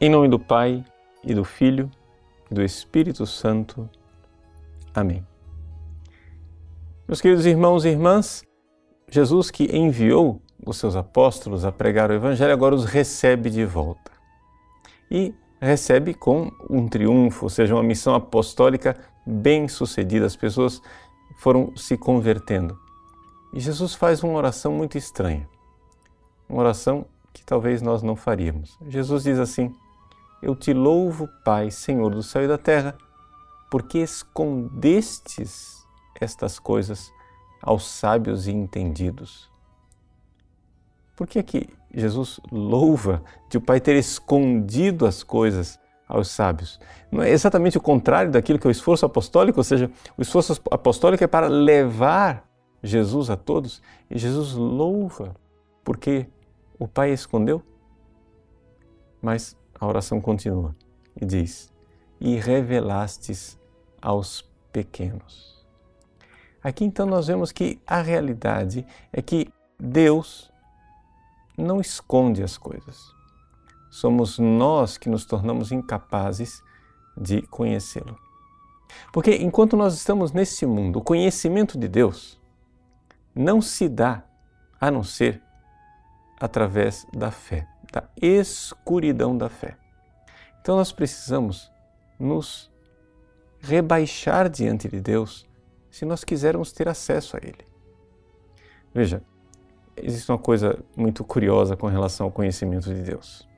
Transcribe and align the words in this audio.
Em 0.00 0.10
nome 0.10 0.28
do 0.28 0.40
Pai 0.40 0.84
e 1.22 1.32
do 1.32 1.44
Filho 1.44 1.88
e 2.50 2.54
do 2.54 2.62
Espírito 2.62 3.24
Santo. 3.26 3.88
Amém. 4.92 5.24
Meus 7.06 7.20
queridos 7.20 7.46
irmãos 7.46 7.84
e 7.84 7.90
irmãs, 7.90 8.42
Jesus 9.08 9.52
que 9.52 9.64
enviou 9.76 10.42
os 10.66 10.78
seus 10.78 10.96
apóstolos 10.96 11.64
a 11.64 11.70
pregar 11.70 12.10
o 12.10 12.14
Evangelho 12.14 12.52
agora 12.52 12.74
os 12.74 12.84
recebe 12.84 13.48
de 13.48 13.64
volta. 13.64 14.10
E 15.08 15.32
recebe 15.60 16.12
com 16.12 16.50
um 16.68 16.88
triunfo, 16.88 17.44
ou 17.44 17.50
seja, 17.50 17.74
uma 17.76 17.82
missão 17.82 18.16
apostólica 18.16 18.96
bem 19.24 19.68
sucedida. 19.68 20.26
As 20.26 20.34
pessoas 20.34 20.82
foram 21.38 21.74
se 21.76 21.96
convertendo. 21.96 22.76
E 23.52 23.60
Jesus 23.60 23.94
faz 23.94 24.24
uma 24.24 24.34
oração 24.34 24.72
muito 24.72 24.98
estranha. 24.98 25.48
Uma 26.48 26.62
oração 26.62 27.06
que 27.32 27.44
talvez 27.44 27.80
nós 27.80 28.02
não 28.02 28.16
faríamos. 28.16 28.76
Jesus 28.88 29.22
diz 29.22 29.38
assim: 29.38 29.72
Eu 30.44 30.54
te 30.54 30.74
louvo, 30.74 31.26
Pai, 31.42 31.70
Senhor 31.70 32.14
do 32.14 32.22
céu 32.22 32.44
e 32.44 32.46
da 32.46 32.58
terra, 32.58 32.94
porque 33.70 33.96
escondestes 33.96 35.82
estas 36.20 36.58
coisas 36.58 37.10
aos 37.62 37.88
sábios 37.88 38.46
e 38.46 38.52
entendidos. 38.52 39.50
Por 41.16 41.26
que 41.26 41.42
que 41.42 41.70
Jesus 41.94 42.40
louva 42.52 43.22
de 43.48 43.56
o 43.56 43.60
Pai 43.62 43.80
ter 43.80 43.96
escondido 43.96 45.06
as 45.06 45.22
coisas 45.22 45.80
aos 46.06 46.28
sábios? 46.28 46.78
Não 47.10 47.22
é 47.22 47.30
exatamente 47.30 47.78
o 47.78 47.80
contrário 47.80 48.30
daquilo 48.30 48.58
que 48.58 48.66
é 48.66 48.68
o 48.68 48.70
esforço 48.70 49.06
apostólico, 49.06 49.58
ou 49.58 49.64
seja, 49.64 49.90
o 50.14 50.20
esforço 50.20 50.60
apostólico 50.70 51.24
é 51.24 51.26
para 51.26 51.48
levar 51.48 52.46
Jesus 52.82 53.30
a 53.30 53.36
todos, 53.36 53.80
e 54.10 54.18
Jesus 54.18 54.52
louva 54.52 55.34
porque 55.82 56.26
o 56.78 56.86
Pai 56.86 57.12
escondeu. 57.12 57.62
Mas 59.22 59.56
a 59.84 59.88
oração 59.88 60.20
continua 60.20 60.74
e 61.20 61.24
diz: 61.24 61.72
E 62.20 62.36
revelastes 62.36 63.58
aos 64.00 64.42
pequenos. 64.72 65.64
Aqui 66.62 66.84
então 66.84 67.06
nós 67.06 67.26
vemos 67.26 67.52
que 67.52 67.78
a 67.86 68.00
realidade 68.00 68.86
é 69.12 69.20
que 69.20 69.52
Deus 69.78 70.50
não 71.56 71.80
esconde 71.80 72.42
as 72.42 72.56
coisas. 72.56 73.12
Somos 73.90 74.38
nós 74.38 74.96
que 74.96 75.08
nos 75.08 75.24
tornamos 75.24 75.70
incapazes 75.70 76.62
de 77.16 77.42
conhecê-lo. 77.42 78.18
Porque 79.12 79.36
enquanto 79.36 79.76
nós 79.76 79.94
estamos 79.94 80.32
nesse 80.32 80.66
mundo, 80.66 80.98
o 80.98 81.02
conhecimento 81.02 81.78
de 81.78 81.86
Deus 81.86 82.40
não 83.34 83.60
se 83.60 83.88
dá 83.88 84.24
a 84.80 84.90
não 84.90 85.02
ser 85.02 85.42
através 86.40 87.06
da 87.12 87.30
fé, 87.30 87.68
da 87.94 88.02
escuridão 88.20 89.38
da 89.38 89.48
fé. 89.48 89.76
Então 90.60 90.76
nós 90.76 90.90
precisamos 90.90 91.70
nos 92.18 92.68
rebaixar 93.60 94.48
diante 94.48 94.88
de 94.88 95.00
Deus 95.00 95.46
se 95.92 96.04
nós 96.04 96.24
quisermos 96.24 96.72
ter 96.72 96.88
acesso 96.88 97.36
a 97.36 97.40
Ele. 97.40 97.64
Veja, 98.92 99.22
existe 99.96 100.28
uma 100.30 100.38
coisa 100.38 100.76
muito 100.96 101.22
curiosa 101.22 101.76
com 101.76 101.86
relação 101.86 102.26
ao 102.26 102.32
conhecimento 102.32 102.92
de 102.92 103.00
Deus. 103.00 103.48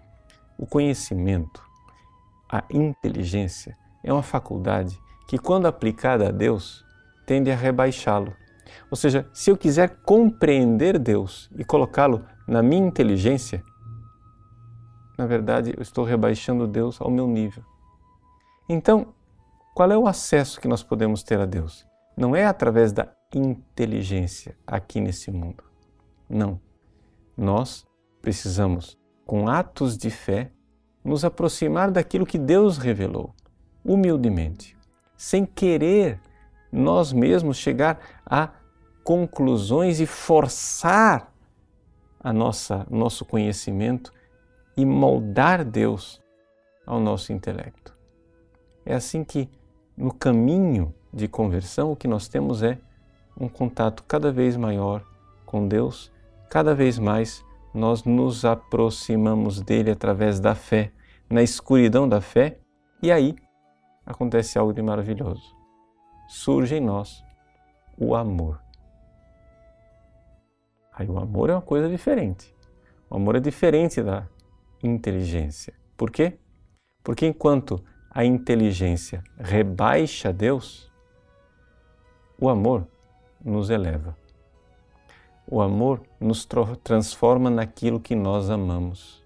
O 0.59 0.67
conhecimento, 0.67 1.63
a 2.47 2.63
inteligência, 2.71 3.77
é 4.05 4.13
uma 4.13 4.23
faculdade 4.23 4.99
que, 5.29 5.39
quando 5.39 5.67
aplicada 5.67 6.29
a 6.29 6.31
Deus, 6.31 6.85
tende 7.25 7.51
a 7.51 7.57
rebaixá-lo. 7.57 8.35
Ou 8.91 8.97
seja, 8.97 9.27
se 9.33 9.51
eu 9.51 9.57
quiser 9.57 9.97
compreender 10.05 10.99
Deus 10.99 11.51
e 11.57 11.65
colocá-lo 11.65 12.25
na 12.47 12.63
minha 12.63 12.87
inteligência, 12.87 13.65
na 15.17 15.27
verdade 15.27 15.73
eu 15.77 15.83
estou 15.83 16.05
rebaixando 16.05 16.67
Deus 16.67 17.01
ao 17.01 17.11
meu 17.11 17.27
nível. 17.27 17.65
Então, 18.69 19.15
qual 19.75 19.91
é 19.91 19.99
o 19.99 20.07
acesso 20.07 20.61
que 20.61 20.69
nós 20.69 20.83
podemos 20.83 21.23
ter 21.23 21.39
a 21.39 21.47
Deus? 21.47 21.87
Não 22.17 22.35
é 22.35 22.45
através 22.45 22.93
da 22.93 23.09
inteligência 23.35 24.57
aqui 24.67 25.01
nesse 25.01 25.31
mundo. 25.31 25.63
Não. 26.29 26.61
Nós 27.37 27.87
precisamos, 28.23 28.99
com 29.27 29.49
atos 29.49 29.97
de 29.97 30.11
fé, 30.11 30.51
nos 31.05 31.25
aproximar 31.25 31.91
daquilo 31.91 32.27
que 32.27 32.39
Deus 32.39 32.79
revelou, 32.79 33.35
humildemente, 33.85 34.77
sem 35.17 35.45
querer 35.45 36.21
nós 36.73 37.13
mesmos 37.13 37.57
chegar 37.57 38.01
a 38.25 38.51
conclusões 39.05 40.01
e 40.01 40.07
forçar 40.07 41.33
a 42.19 42.33
nossa 42.33 42.85
nosso 42.91 43.25
conhecimento 43.25 44.13
e 44.77 44.85
moldar 44.85 45.65
Deus 45.65 46.21
ao 46.87 47.01
nosso 47.01 47.33
intelecto. 47.33 47.97
É 48.85 48.95
assim 48.95 49.25
que 49.25 49.49
no 49.97 50.13
caminho 50.13 50.95
de 51.13 51.27
conversão 51.27 51.93
o 51.93 51.97
que 51.97 52.07
nós 52.07 52.29
temos 52.29 52.63
é 52.63 52.79
um 53.39 53.49
contato 53.49 54.05
cada 54.05 54.31
vez 54.31 54.57
maior 54.57 55.05
com 55.45 55.67
Deus 55.67 56.13
cada 56.49 56.75
vez 56.75 56.99
mais 56.99 57.45
nós 57.75 58.05
nos 58.05 58.45
aproximamos 58.45 59.61
dele 59.61 59.91
através 59.91 60.41
da 60.41 60.55
fé, 60.55 60.93
na 61.29 61.43
escuridão 61.43 62.09
da 62.09 62.21
fé, 62.21 62.59
e 63.03 63.13
aí 63.13 63.37
acontece 64.05 64.59
algo 64.59 64.73
de 64.73 64.81
maravilhoso. 64.81 65.55
Surge 66.29 66.77
em 66.77 66.81
nós 66.81 67.23
o 67.99 68.15
amor. 68.15 68.61
Aí 70.93 71.07
o 71.07 71.19
amor 71.19 71.51
é 71.51 71.53
uma 71.53 71.61
coisa 71.61 71.89
diferente. 71.89 72.55
O 73.11 73.17
amor 73.17 73.37
é 73.37 73.41
diferente 73.41 74.03
da 74.03 74.27
inteligência. 74.83 75.75
Por 75.97 76.11
quê? 76.11 76.39
Porque 77.03 77.27
enquanto 77.27 77.83
a 78.11 78.25
inteligência 78.25 79.23
rebaixa 79.39 80.33
Deus, 80.33 80.91
o 82.41 82.49
amor 82.49 82.87
nos 83.45 83.71
eleva. 83.71 84.17
O 85.49 85.61
amor 85.61 86.03
nos 86.19 86.47
transforma 86.83 87.49
naquilo 87.49 88.01
que 88.01 88.15
nós 88.15 88.51
amamos. 88.51 89.25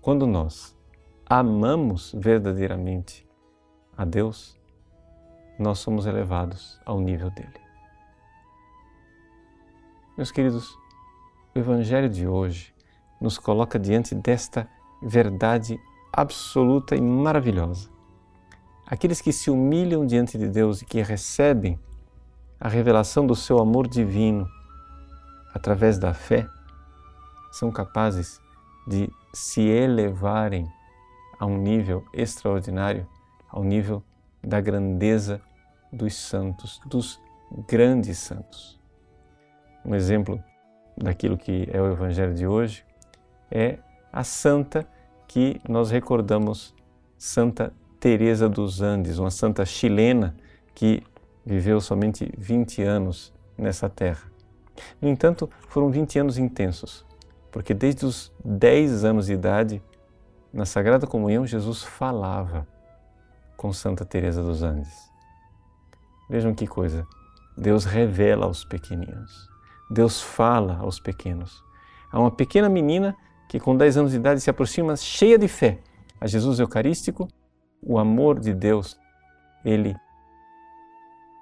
Quando 0.00 0.26
nós 0.26 0.76
amamos 1.24 2.12
verdadeiramente 2.14 3.26
a 3.96 4.04
Deus, 4.04 4.58
nós 5.58 5.78
somos 5.78 6.04
elevados 6.04 6.78
ao 6.84 7.00
nível 7.00 7.30
dele. 7.30 7.60
Meus 10.16 10.30
queridos, 10.30 10.76
o 11.54 11.58
Evangelho 11.58 12.08
de 12.08 12.26
hoje 12.26 12.74
nos 13.22 13.38
coloca 13.38 13.78
diante 13.78 14.14
desta 14.16 14.68
verdade 15.00 15.80
absoluta 16.12 16.96
e 16.96 17.00
maravilhosa. 17.00 17.88
Aqueles 18.84 19.20
que 19.20 19.32
se 19.32 19.48
humilham 19.48 20.04
diante 20.04 20.36
de 20.36 20.48
Deus 20.48 20.82
e 20.82 20.84
que 20.84 21.00
recebem 21.00 21.78
a 22.60 22.68
revelação 22.68 23.26
do 23.26 23.36
seu 23.36 23.58
amor 23.58 23.86
divino 23.86 24.46
através 25.54 25.98
da 25.98 26.12
fé, 26.12 26.46
são 27.52 27.70
capazes 27.70 28.40
de 28.86 29.08
se 29.32 29.62
elevarem 29.62 30.68
a 31.38 31.46
um 31.46 31.56
nível 31.56 32.04
extraordinário, 32.12 33.06
ao 33.48 33.62
nível 33.62 34.02
da 34.42 34.60
grandeza 34.60 35.40
dos 35.92 36.14
santos, 36.14 36.80
dos 36.86 37.20
grandes 37.68 38.18
santos. 38.18 38.80
Um 39.84 39.94
exemplo 39.94 40.42
daquilo 40.96 41.36
que 41.36 41.68
é 41.70 41.80
o 41.80 41.92
Evangelho 41.92 42.34
de 42.34 42.46
hoje 42.46 42.84
é 43.52 43.78
a 44.10 44.24
santa 44.24 44.86
que 45.28 45.60
nós 45.68 45.90
recordamos, 45.90 46.74
Santa 47.18 47.72
Teresa 48.00 48.48
dos 48.48 48.80
Andes, 48.80 49.18
uma 49.18 49.30
santa 49.30 49.64
chilena 49.64 50.34
que 50.74 51.02
viveu 51.44 51.80
somente 51.80 52.32
20 52.36 52.82
anos 52.82 53.32
nessa 53.56 53.88
terra. 53.88 54.22
No 55.00 55.08
entanto, 55.08 55.48
foram 55.68 55.90
20 55.90 56.18
anos 56.18 56.38
intensos, 56.38 57.04
porque 57.50 57.74
desde 57.74 58.06
os 58.06 58.32
10 58.42 59.04
anos 59.04 59.26
de 59.26 59.34
idade, 59.34 59.82
na 60.52 60.64
Sagrada 60.64 61.06
Comunhão, 61.06 61.46
Jesus 61.46 61.82
falava 61.82 62.66
com 63.56 63.72
Santa 63.72 64.04
Teresa 64.04 64.42
dos 64.42 64.62
Andes. 64.62 65.10
Vejam 66.28 66.54
que 66.54 66.66
coisa. 66.66 67.06
Deus 67.56 67.84
revela 67.84 68.46
aos 68.46 68.64
pequeninos. 68.64 69.48
Deus 69.90 70.20
fala 70.20 70.78
aos 70.78 70.98
pequenos. 70.98 71.62
Há 72.10 72.18
uma 72.18 72.30
pequena 72.30 72.68
menina 72.68 73.16
que 73.52 73.60
com 73.60 73.76
10 73.76 73.98
anos 73.98 74.12
de 74.12 74.16
idade 74.16 74.40
se 74.40 74.48
aproxima 74.48 74.96
cheia 74.96 75.38
de 75.38 75.46
fé 75.46 75.78
a 76.18 76.26
Jesus 76.26 76.58
Eucarístico, 76.58 77.28
o 77.82 77.98
amor 77.98 78.40
de 78.40 78.54
Deus, 78.54 78.98
ele 79.62 79.94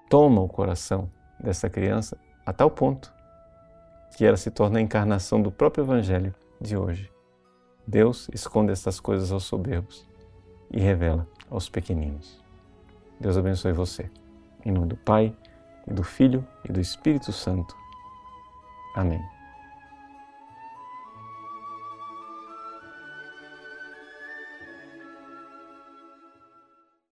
toma 0.08 0.40
o 0.40 0.48
coração 0.48 1.08
dessa 1.38 1.70
criança 1.70 2.18
a 2.44 2.52
tal 2.52 2.68
ponto 2.68 3.14
que 4.16 4.26
ela 4.26 4.36
se 4.36 4.50
torna 4.50 4.80
a 4.80 4.82
encarnação 4.82 5.40
do 5.40 5.52
próprio 5.52 5.84
Evangelho 5.84 6.34
de 6.60 6.76
hoje. 6.76 7.08
Deus 7.86 8.28
esconde 8.34 8.72
estas 8.72 8.98
coisas 8.98 9.30
aos 9.30 9.44
soberbos 9.44 10.04
e 10.68 10.80
revela 10.80 11.28
aos 11.48 11.68
pequeninos. 11.68 12.42
Deus 13.20 13.36
abençoe 13.36 13.72
você. 13.72 14.10
Em 14.66 14.72
nome 14.72 14.88
do 14.88 14.96
Pai, 14.96 15.32
e 15.86 15.94
do 15.94 16.02
Filho 16.02 16.44
e 16.68 16.72
do 16.72 16.80
Espírito 16.80 17.32
Santo. 17.32 17.76
Amém. 18.96 19.39